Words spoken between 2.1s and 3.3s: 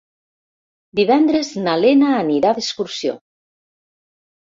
anirà d'excursió.